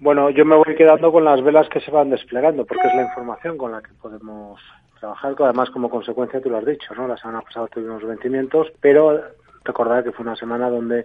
[0.00, 3.02] Bueno, yo me voy quedando con las velas que se van desplegando, porque es la
[3.02, 4.58] información con la que podemos
[4.98, 7.06] trabajar, que además como consecuencia tú lo has dicho, ¿no?
[7.06, 9.20] La semana pasada tuvimos vencimientos, pero
[9.62, 11.04] recordar que fue una semana donde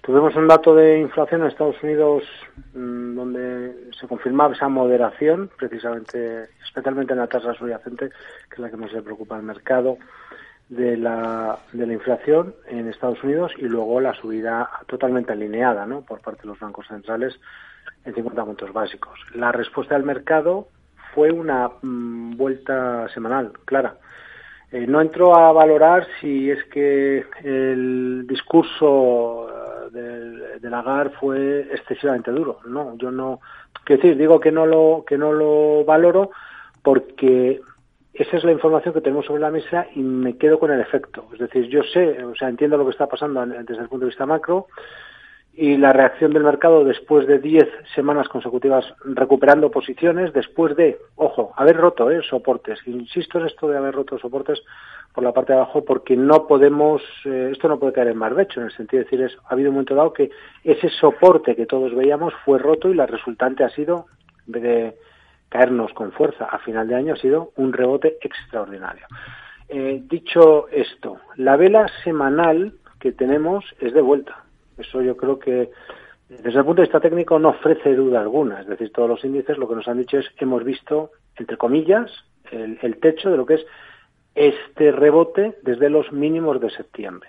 [0.00, 2.22] tuvimos un dato de inflación en Estados Unidos
[2.74, 8.70] mm, donde se confirmaba esa moderación, precisamente, especialmente en la tasa subyacente, que es la
[8.70, 9.98] que más le preocupa al mercado,
[10.68, 16.02] de la, de la inflación en Estados Unidos y luego la subida totalmente alineada ¿no?
[16.02, 17.38] por parte de los bancos centrales
[18.04, 19.18] en 50 puntos básicos.
[19.34, 20.68] La respuesta del mercado
[21.14, 23.96] fue una mm, vuelta semanal, clara.
[24.70, 31.60] Eh, no entro a valorar si es que el discurso eh, de, de Lagarde fue
[31.72, 32.58] excesivamente duro.
[32.66, 33.40] No, yo no.
[33.84, 36.30] Quiero decir, digo que no lo que no lo valoro
[36.82, 37.60] porque
[38.14, 41.26] esa es la información que tenemos sobre la mesa y me quedo con el efecto.
[41.32, 44.10] Es decir, yo sé, o sea, entiendo lo que está pasando desde el punto de
[44.10, 44.66] vista macro
[45.56, 51.52] y la reacción del mercado después de 10 semanas consecutivas recuperando posiciones, después de, ojo,
[51.56, 52.20] haber roto ¿eh?
[52.28, 52.80] soportes.
[52.86, 54.62] Insisto en esto de haber roto soportes
[55.12, 58.60] por la parte de abajo porque no podemos, eh, esto no puede caer en barbecho,
[58.60, 60.30] en el sentido de decir, es, ha habido un momento dado que
[60.64, 64.06] ese soporte que todos veíamos fue roto y la resultante ha sido
[64.46, 64.96] de
[65.48, 69.06] caernos con fuerza a final de año ha sido un rebote extraordinario.
[69.68, 74.43] Eh, dicho esto, la vela semanal que tenemos es de vuelta
[74.78, 75.70] eso yo creo que
[76.28, 78.60] desde el punto de vista técnico no ofrece duda alguna.
[78.60, 82.10] Es decir, todos los índices lo que nos han dicho es hemos visto, entre comillas,
[82.50, 83.66] el, techo de lo que es
[84.34, 87.28] este rebote desde los mínimos de septiembre.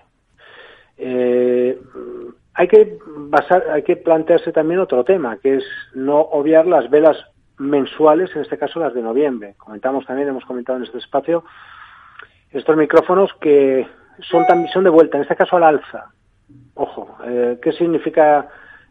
[0.98, 1.80] Eh,
[2.54, 7.18] hay que basar, hay que plantearse también otro tema, que es no obviar las velas
[7.58, 9.56] mensuales, en este caso las de noviembre.
[9.58, 11.44] Comentamos también, hemos comentado en este espacio,
[12.52, 13.86] estos micrófonos que
[14.22, 16.15] son, son de vuelta, en este caso al alza.
[16.76, 18.50] Ojo, eh, ¿qué significa,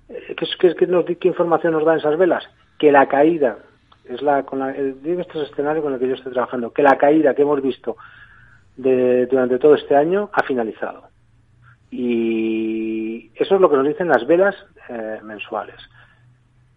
[0.09, 2.45] eh, qué, qué, información nos dan esas velas?
[2.79, 3.59] Que la caída,
[4.05, 6.99] es la, con la, el, este escenario con el que yo estoy trabajando, que la
[6.99, 7.97] caída que hemos visto
[8.77, 11.09] de, durante todo este año ha finalizado.
[11.91, 14.57] Y eso es lo que nos dicen las velas
[14.89, 15.77] eh, mensuales.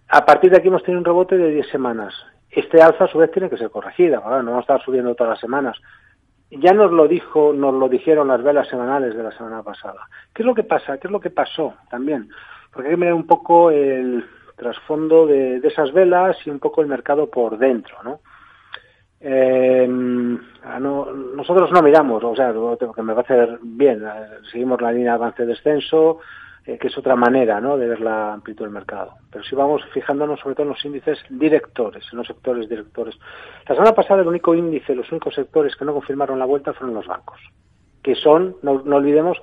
[0.10, 2.14] A partir de aquí hemos tenido un rebote de 10 semanas.
[2.50, 5.32] Este alza a su vez tiene que ser corregida, no vamos a estar subiendo todas
[5.32, 5.78] las semanas.
[6.50, 10.08] Ya nos lo dijo, nos lo dijeron las velas semanales de la semana pasada.
[10.34, 10.98] ¿Qué es lo que pasa?
[10.98, 12.30] ¿Qué es lo que pasó también?
[12.72, 14.24] Porque hay que mirar un poco el
[14.56, 18.22] trasfondo de, esas velas y un poco el mercado por dentro, ¿no?
[19.20, 22.54] Eh, nosotros no miramos, o sea,
[22.96, 26.20] que me va a hacer bien, eh, seguimos la línea de avance-descenso,
[26.68, 27.78] eh, que es otra manera ¿no?
[27.78, 29.14] de ver la amplitud del mercado.
[29.32, 33.16] Pero si vamos fijándonos sobre todo en los índices directores, en los sectores directores.
[33.66, 36.94] La semana pasada el único índice, los únicos sectores que no confirmaron la vuelta fueron
[36.94, 37.40] los bancos,
[38.04, 39.38] que son, no, olvidemos,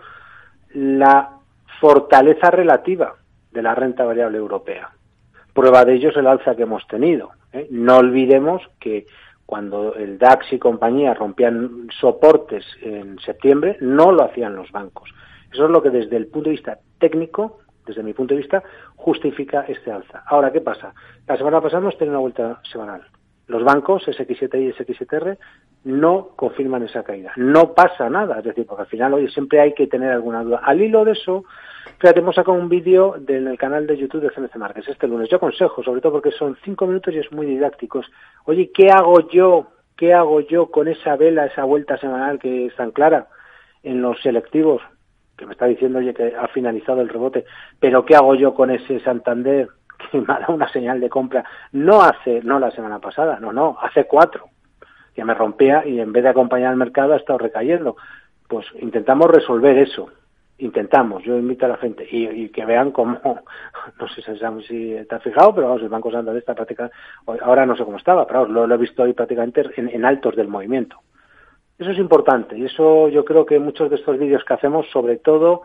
[0.75, 1.39] la
[1.81, 3.15] fortaleza relativa
[3.53, 4.91] de la renta variable europea.
[5.55, 7.31] Prueba de ello es el alza que hemos tenido.
[7.55, 7.69] ¿eh?
[7.71, 9.07] No olvidemos que
[9.47, 15.09] cuando el DAX y compañía rompían soportes en septiembre, no lo hacían los bancos.
[15.55, 18.63] Eso es lo que desde el punto de vista técnico, desde mi punto de vista,
[18.97, 20.23] justifica este alza.
[20.27, 20.95] Ahora, ¿qué pasa?
[21.27, 23.03] La semana pasada hemos tenido una vuelta semanal.
[23.47, 25.37] Los bancos, SX7 y SX7R,
[25.85, 27.33] no confirman esa caída.
[27.37, 30.63] No pasa nada, es decir, porque al final, hoy siempre hay que tener alguna duda.
[30.65, 31.45] Al hilo de eso,
[31.99, 35.29] fíjate, hemos sacado un vídeo en el canal de YouTube de CNC Markets este lunes.
[35.29, 38.01] Yo aconsejo, sobre todo porque son cinco minutos y es muy didáctico.
[38.47, 39.67] Oye, ¿qué hago yo?
[39.95, 43.29] ¿Qué hago yo con esa vela, esa vuelta semanal que es tan clara
[43.83, 44.81] en los selectivos?
[45.37, 47.45] Que me está diciendo, oye, que ha finalizado el rebote,
[47.81, 49.69] pero ¿qué hago yo con ese Santander
[50.11, 51.45] que me ha dado una señal de compra?
[51.73, 54.49] No hace, no la semana pasada, no, no, hace cuatro.
[55.17, 57.97] Ya me rompía y en vez de acompañar al mercado ha estado recayendo.
[58.49, 60.11] Pues intentamos resolver eso.
[60.59, 63.21] Intentamos, yo invito a la gente y, que vean cómo,
[64.01, 64.23] no sé
[64.69, 66.97] si está fijado, pero vamos, el Banco Santander está prácticamente,
[67.43, 71.01] ahora no sé cómo estaba, pero lo, he visto hoy prácticamente en altos del movimiento.
[71.79, 75.17] Eso es importante y eso yo creo que muchos de estos vídeos que hacemos, sobre
[75.17, 75.63] todo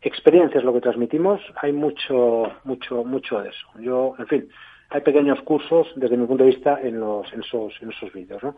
[0.00, 3.66] experiencias, lo que transmitimos, hay mucho, mucho, mucho de eso.
[3.80, 4.48] Yo, en fin,
[4.90, 8.42] hay pequeños cursos desde mi punto de vista en, los, en esos, en esos vídeos.
[8.42, 8.54] ¿no?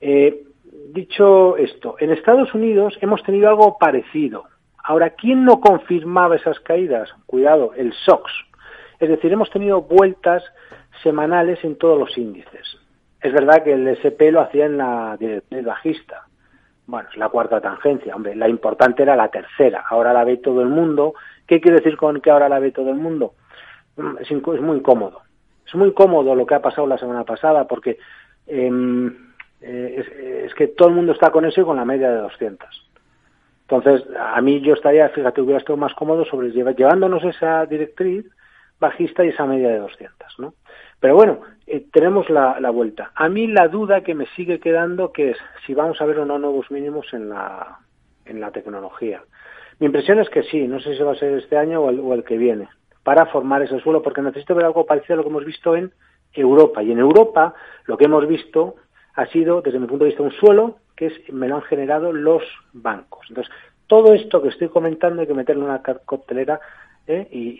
[0.00, 0.44] Eh,
[0.92, 4.44] dicho esto, en Estados Unidos hemos tenido algo parecido.
[4.82, 7.10] Ahora, ¿quién no confirmaba esas caídas?
[7.26, 8.30] Cuidado, el SOX.
[9.00, 10.42] Es decir, hemos tenido vueltas
[11.02, 12.78] semanales en todos los índices.
[13.20, 16.27] Es verdad que el SP lo hacía en la dirección bajista,
[16.88, 20.62] bueno, es la cuarta tangencia, hombre, la importante era la tercera, ahora la ve todo
[20.62, 21.12] el mundo.
[21.46, 23.34] ¿Qué quiere decir con que ahora la ve todo el mundo?
[23.96, 24.30] Mm, es,
[24.62, 25.20] muy cómodo.
[25.66, 27.98] Es muy cómodo lo que ha pasado la semana pasada porque
[28.46, 29.14] em,
[29.60, 32.90] eh, es, que todo el mundo está con eso y con la media de 200.
[33.68, 38.24] Entonces, a mí yo estaría, fíjate, hubiera estado más cómodo sobre llevándonos esa directriz
[38.80, 40.54] bajista y esa media de 200, ¿no?
[41.00, 43.12] Pero bueno, eh, tenemos la, la, vuelta.
[43.14, 46.24] A mí la duda que me sigue quedando que es si vamos a ver o
[46.24, 47.78] no nuevos mínimos en la,
[48.24, 49.22] en la tecnología.
[49.78, 52.00] Mi impresión es que sí, no sé si va a ser este año o el,
[52.00, 52.68] o el que viene,
[53.04, 55.92] para formar ese suelo, porque necesito ver algo parecido a lo que hemos visto en
[56.32, 56.82] Europa.
[56.82, 57.54] Y en Europa
[57.84, 58.76] lo que hemos visto
[59.14, 62.12] ha sido, desde mi punto de vista, un suelo que es, me lo han generado
[62.12, 62.42] los
[62.72, 63.26] bancos.
[63.28, 63.52] Entonces,
[63.86, 66.60] todo esto que estoy comentando hay que meterlo en una coctelera
[67.08, 67.26] ¿eh?
[67.32, 67.58] y,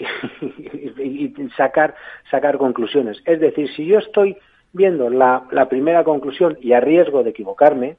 [1.57, 1.95] sacar,
[2.31, 3.21] sacar conclusiones.
[3.25, 4.37] Es decir, si yo estoy
[4.73, 7.97] viendo la, la primera conclusión y a riesgo de equivocarme,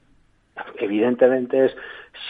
[0.78, 1.76] evidentemente es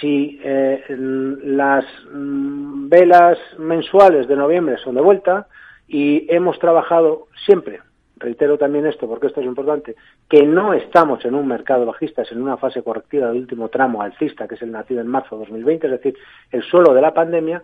[0.00, 5.46] si eh, las mm, velas mensuales de noviembre son de vuelta
[5.88, 7.80] y hemos trabajado siempre,
[8.16, 9.96] reitero también esto porque esto es importante,
[10.28, 14.02] que no estamos en un mercado bajista, es en una fase correctiva del último tramo
[14.02, 16.16] alcista, que es el nacido en marzo de 2020, es decir,
[16.52, 17.62] el suelo de la pandemia,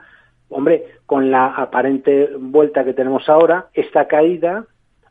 [0.49, 4.65] Hombre, con la aparente vuelta que tenemos ahora, esta caída,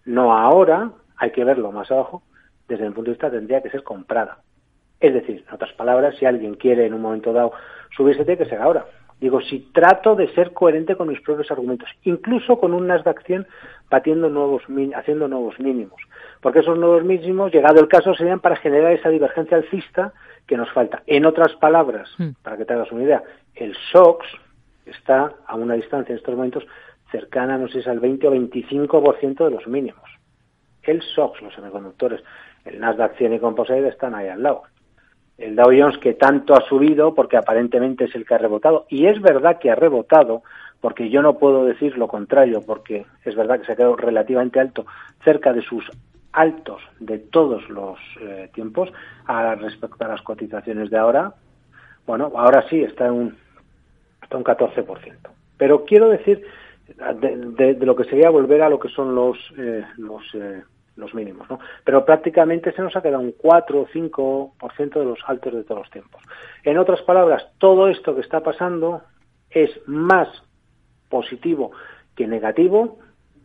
[0.05, 2.23] no ahora, hay que verlo más abajo,
[2.67, 4.39] desde mi punto de vista tendría que ser comprada.
[4.99, 7.51] Es decir, en otras palabras, si alguien quiere en un momento dado
[7.95, 8.85] subirse, tiene que ser ahora.
[9.19, 13.47] Digo, si trato de ser coherente con mis propios argumentos, incluso con un Nasdaq 100
[13.89, 14.63] batiendo nuevos,
[14.95, 16.01] haciendo nuevos mínimos.
[16.41, 20.13] Porque esos nuevos mínimos, llegado el caso, serían para generar esa divergencia alcista
[20.45, 21.01] que nos falta.
[21.07, 22.31] En otras palabras, hmm.
[22.43, 23.23] para que te hagas una idea,
[23.55, 24.25] el SOX,
[24.85, 26.65] está a una distancia en estos momentos
[27.11, 30.09] cercana, no sé si al 20 o 25% de los mínimos.
[30.83, 32.21] El SOX, los semiconductores,
[32.65, 34.63] el Nasdaq 100 y Composite están ahí al lado.
[35.37, 39.07] El Dow Jones que tanto ha subido porque aparentemente es el que ha rebotado y
[39.07, 40.43] es verdad que ha rebotado
[40.79, 44.59] porque yo no puedo decir lo contrario porque es verdad que se ha quedado relativamente
[44.59, 44.85] alto
[45.23, 45.83] cerca de sus
[46.31, 48.91] altos de todos los eh, tiempos
[49.25, 51.33] a respecto a las cotizaciones de ahora.
[52.05, 53.37] Bueno, ahora sí está en un
[54.25, 55.15] hasta un 14%.
[55.57, 56.43] Pero quiero decir,
[57.19, 60.63] de, lo que sería volver a lo que son los, eh, los, eh,
[61.13, 61.59] mínimos, ¿no?
[61.83, 65.81] Pero prácticamente se nos ha quedado un 4 o 5% de los altos de todos
[65.81, 66.21] los tiempos.
[66.63, 69.03] En otras palabras, todo esto que está pasando
[69.51, 70.27] es más
[71.09, 71.71] positivo
[72.15, 72.97] que negativo,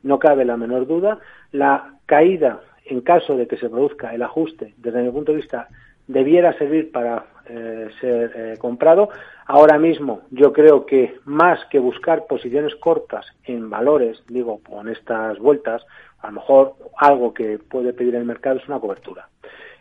[0.03, 1.19] no cabe la menor duda.
[1.53, 5.69] La caída, en caso de que se produzca el ajuste, desde mi punto de vista,
[6.11, 9.11] debiera servir para eh, ser eh, comprado.
[9.47, 15.39] Ahora mismo yo creo que más que buscar posiciones cortas en valores, digo, con estas
[15.39, 15.83] vueltas,
[16.21, 19.29] a lo mejor algo que puede pedir el mercado es una cobertura.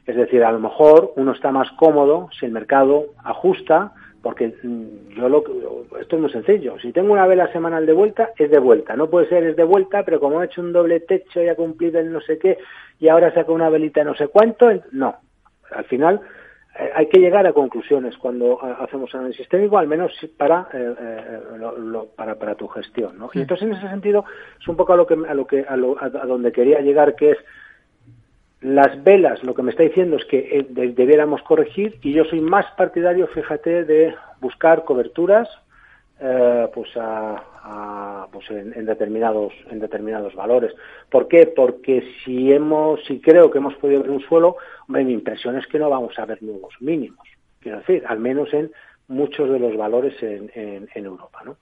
[0.06, 3.92] Es decir, a lo mejor uno está más cómodo si el mercado ajusta,
[4.22, 5.44] porque mm, yo lo
[6.00, 6.80] esto es muy sencillo.
[6.80, 8.96] Si tengo una vela semanal de vuelta, es de vuelta.
[8.96, 11.56] No puede ser es de vuelta, pero como ha hecho un doble techo y ha
[11.56, 12.58] cumplido el no sé qué
[13.00, 15.16] y ahora saca una velita no sé cuánto, no
[15.72, 16.22] al final
[16.80, 20.96] eh, hay que llegar a conclusiones cuando eh, hacemos análisis técnico, al menos para, eh,
[22.16, 23.18] para, para tu gestión.
[23.18, 23.30] ¿no?
[23.34, 24.24] Y entonces, en ese sentido,
[24.60, 25.76] es un poco a lo que, a, lo que, a,
[26.26, 27.38] donde quería llegar, que es
[28.62, 32.66] las velas, lo que me está diciendo es que debiéramos corregir y yo soy más
[32.76, 35.48] partidario, fíjate, de buscar coberturas
[36.20, 40.74] pues a, pues en, determinados en determinados valores.
[41.10, 41.48] ¿Por qué?
[41.48, 44.58] Porque si hemos si creo que hemos podido ver un suelo,
[44.90, 47.28] Hombre, mi impresión es que no vamos a ver nuevos mínimos,
[47.60, 48.72] quiero decir, al menos en
[49.08, 51.58] muchos de los valores en, en, Europa, ¿no?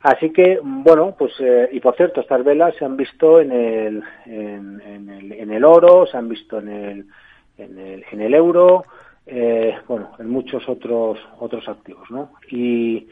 [0.00, 4.02] Así que, bueno, pues, eh, y por cierto, estas velas se han visto en el,
[4.26, 7.06] en, el, en el oro, se han visto en el,
[7.58, 8.84] en el, en el euro,
[9.24, 12.32] eh, bueno, en muchos otros, otros activos, ¿no?
[12.50, 13.06] Y, eh,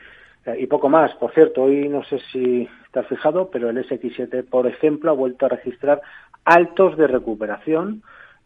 [0.59, 1.15] y poco más.
[1.15, 5.47] Por cierto, hoy no sé si estás fijado, pero el SX7, por ejemplo, ha vuelto
[5.47, 6.03] a registrar
[6.45, 8.03] altos de recuperación,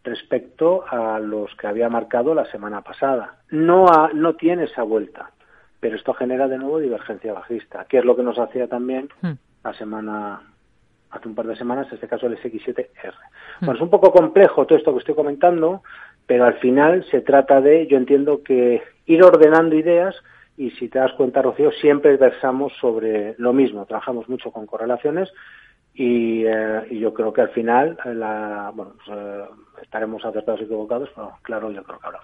[0.06, 3.38] respecto a los que había marcado la semana pasada.
[3.50, 5.32] No, no tiene esa vuelta,
[5.80, 9.32] pero esto genera de nuevo divergencia bajista, que es lo que nos hacía también hmm.
[9.64, 10.42] la semana
[11.10, 12.86] hace un par de semanas, en este caso el SX7R.
[13.60, 13.66] Hmm.
[13.66, 15.82] Bueno, es un poco complejo todo esto que estoy comentando,
[16.26, 20.14] pero al final se trata de, yo entiendo que ir ordenando ideas
[20.56, 23.86] y si te das cuenta, Rocío, siempre versamos sobre lo mismo.
[23.86, 25.32] Trabajamos mucho con correlaciones
[25.94, 29.44] y, eh, y yo creo que al final, la, bueno, pues, eh,
[29.82, 32.20] estaremos acertados y equivocados, pero claro, yo creo que habrá